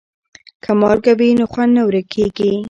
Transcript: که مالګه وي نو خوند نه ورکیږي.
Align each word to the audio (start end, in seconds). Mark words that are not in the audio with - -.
که 0.63 0.71
مالګه 0.79 1.13
وي 1.19 1.29
نو 1.39 1.45
خوند 1.51 1.71
نه 1.77 1.81
ورکیږي. 1.87 2.51